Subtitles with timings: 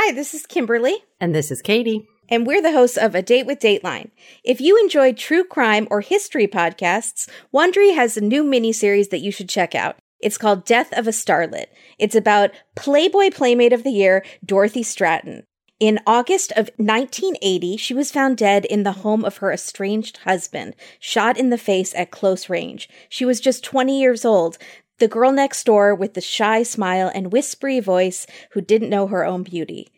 [0.00, 0.94] Hi, this is Kimberly.
[1.20, 2.06] And this is Katie.
[2.28, 4.12] And we're the hosts of A Date with Dateline.
[4.44, 9.32] If you enjoy true crime or history podcasts, Wondery has a new miniseries that you
[9.32, 9.96] should check out.
[10.20, 11.66] It's called Death of a Starlet.
[11.98, 15.42] It's about Playboy Playmate of the Year, Dorothy Stratten.
[15.80, 20.76] In August of 1980, she was found dead in the home of her estranged husband,
[21.00, 22.88] shot in the face at close range.
[23.08, 24.58] She was just 20 years old,
[24.98, 29.24] the girl next door with the shy smile and whispery voice who didn't know her
[29.24, 29.88] own beauty.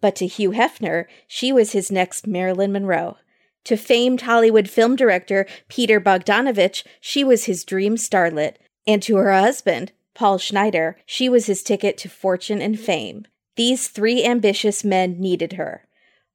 [0.00, 3.16] But to Hugh Hefner, she was his next Marilyn Monroe.
[3.64, 8.56] To famed Hollywood film director Peter Bogdanovich, she was his dream starlet.
[8.86, 13.26] And to her husband, Paul Snider, she was his ticket to fortune and fame.
[13.56, 15.88] These three ambitious men needed her.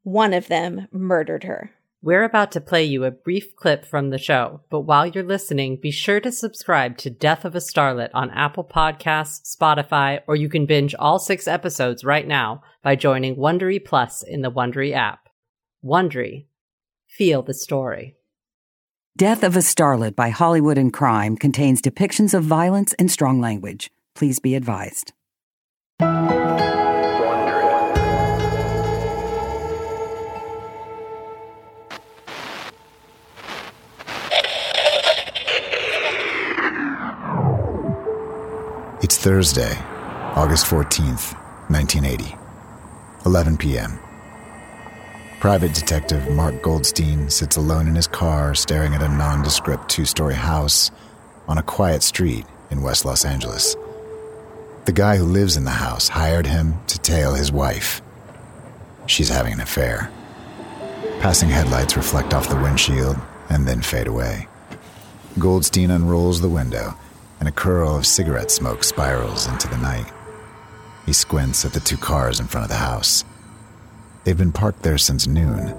[0.04, 1.72] One of them murdered her.
[2.04, 5.78] We're about to play you a brief clip from the show, but while you're listening,
[5.78, 10.50] be sure to subscribe to Death of a Starlet on Apple Podcasts, Spotify, or you
[10.50, 15.30] can binge all six episodes right now by joining Wondery Plus in the Wondery app.
[15.86, 16.48] Wondery.
[17.08, 18.16] Feel the story.
[19.16, 23.92] Death of a Starlet by Hollywood and Crime contains depictions of violence and strong language.
[24.16, 25.14] Please be advised.
[39.22, 39.78] Thursday,
[40.36, 41.36] August 14th,
[41.70, 42.36] 1980,
[43.24, 44.00] 11 p.m.
[45.40, 50.34] Private Detective Mark Goldstein sits alone in his car staring at a nondescript two story
[50.34, 50.90] house
[51.48, 53.76] on a quiet street in West Los Angeles.
[54.86, 58.02] The guy who lives in the house hired him to tail his wife.
[59.06, 60.10] She's having an affair.
[61.20, 63.18] Passing headlights reflect off the windshield
[63.52, 64.48] and then fade away.
[65.38, 66.98] Goldstein unrolls the window
[67.42, 70.06] and a curl of cigarette smoke spirals into the night.
[71.08, 73.26] He squints at the two cars in front of the house.
[74.24, 75.76] They've been parked there since noon.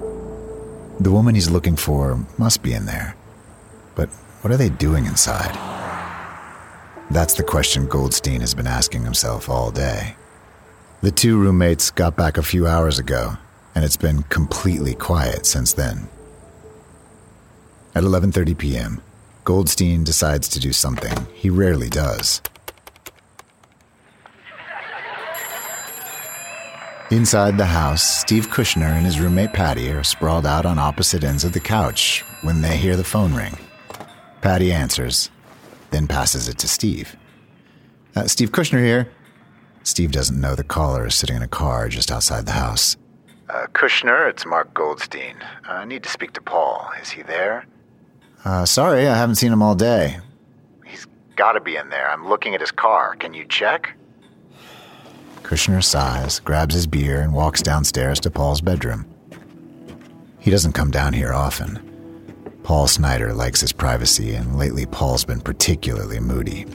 [0.99, 3.15] The woman he's looking for must be in there.
[3.95, 4.09] But
[4.41, 5.55] what are they doing inside?
[7.09, 10.17] That's the question Goldstein has been asking himself all day.
[10.99, 13.37] The two roommates got back a few hours ago,
[13.73, 16.09] and it's been completely quiet since then.
[17.95, 19.01] At 11:30 p.m.,
[19.43, 22.41] Goldstein decides to do something he rarely does.
[27.11, 31.43] Inside the house, Steve Kushner and his roommate Patty are sprawled out on opposite ends
[31.43, 33.55] of the couch when they hear the phone ring.
[34.41, 35.29] Patty answers,
[35.91, 37.15] then passes it to Steve.
[38.15, 39.11] Uh, Steve Kushner here.
[39.83, 42.95] Steve doesn't know the caller is sitting in a car just outside the house.
[43.49, 45.35] Uh, Kushner, it's Mark Goldstein.
[45.65, 46.89] I need to speak to Paul.
[47.01, 47.67] Is he there?
[48.45, 50.19] Uh, sorry, I haven't seen him all day.
[50.85, 52.09] He's gotta be in there.
[52.11, 53.15] I'm looking at his car.
[53.15, 53.95] Can you check?
[55.43, 59.05] Kushner sighs, grabs his beer, and walks downstairs to Paul's bedroom.
[60.39, 61.79] He doesn't come down here often.
[62.63, 66.65] Paul Snider likes his privacy, and lately Paul's been particularly moody.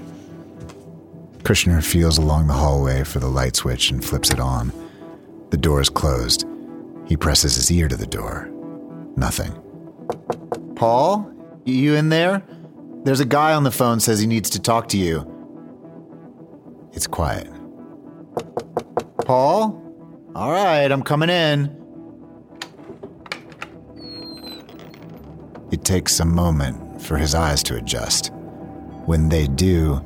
[1.43, 4.73] Kushner feels along the hallway for the light switch and flips it on.
[5.51, 6.47] The door is closed.
[7.07, 8.51] He presses his ear to the door.
[9.17, 9.53] Nothing.
[10.77, 11.33] Paul?
[11.73, 12.43] You in there?
[13.05, 15.27] There's a guy on the phone says he needs to talk to you.
[16.93, 17.49] It's quiet.
[19.25, 19.85] Paul?
[20.35, 21.75] All right, I'm coming in.
[25.71, 28.33] It takes a moment for his eyes to adjust.
[29.05, 30.03] When they do,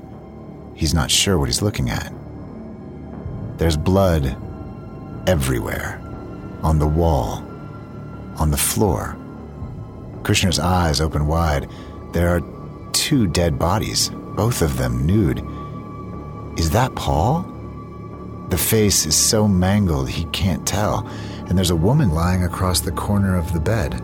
[0.74, 2.12] he's not sure what he's looking at.
[3.58, 4.36] There's blood
[5.28, 6.00] everywhere
[6.62, 7.44] on the wall,
[8.38, 9.16] on the floor.
[10.22, 11.68] Kushner's eyes open wide.
[12.12, 12.42] There are
[12.92, 15.44] two dead bodies, both of them nude.
[16.58, 17.42] Is that Paul?
[18.48, 21.06] The face is so mangled he can't tell,
[21.48, 23.94] and there's a woman lying across the corner of the bed.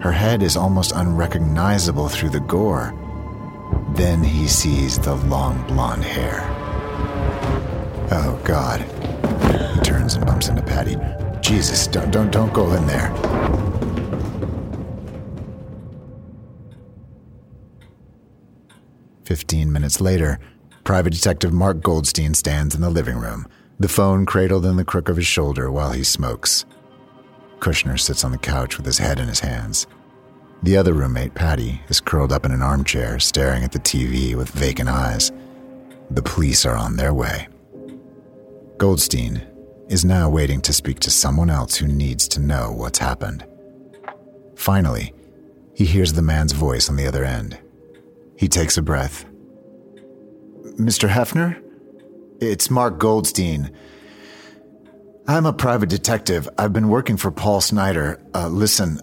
[0.00, 2.92] Her head is almost unrecognizable through the gore.
[3.90, 6.40] Then he sees the long blonde hair.
[8.10, 8.80] Oh, God.
[9.74, 10.96] He turns and bumps into Patty.
[11.40, 13.10] Jesus, don't, don't, don't go in there.
[19.24, 20.38] Fifteen minutes later,
[20.84, 23.46] Private Detective Mark Goldstein stands in the living room,
[23.80, 26.66] the phone cradled in the crook of his shoulder while he smokes.
[27.58, 29.86] Kushner sits on the couch with his head in his hands.
[30.62, 34.50] The other roommate, Patty, is curled up in an armchair, staring at the TV with
[34.50, 35.32] vacant eyes.
[36.10, 37.48] The police are on their way.
[38.76, 39.42] Goldstein
[39.88, 43.46] is now waiting to speak to someone else who needs to know what's happened.
[44.56, 45.14] Finally,
[45.74, 47.58] he hears the man's voice on the other end.
[48.36, 49.24] He takes a breath.
[50.78, 51.08] Mr.
[51.08, 51.60] Hefner?
[52.40, 53.70] It's Mark Goldstein.
[55.26, 56.48] I'm a private detective.
[56.58, 58.20] I've been working for Paul Snider.
[58.34, 59.00] Uh, listen,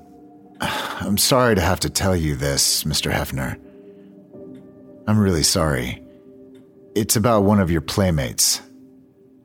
[0.60, 3.12] I'm sorry to have to tell you this, Mr.
[3.12, 3.57] Hefner.
[5.07, 6.04] I'm really sorry.
[6.94, 8.62] It's about one of your playmates,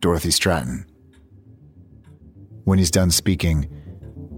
[0.01, 0.85] Dorothy Stratten.
[2.65, 3.69] When he's done speaking,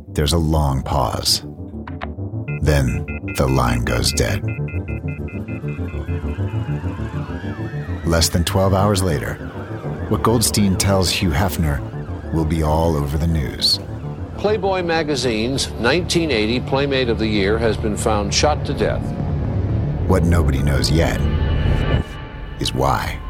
[0.09, 1.43] there's a long pause.
[2.61, 3.07] Then
[3.37, 4.43] the line goes dead.
[8.07, 9.35] Less than 12 hours later,
[10.09, 11.83] what Goldstein tells Hugh Hefner
[12.33, 13.79] will be all over the news.
[14.39, 19.03] Playboy magazine's 1980 Playmate of the Year has been found shot to death.
[20.09, 21.21] What nobody knows yet
[22.61, 23.21] is why.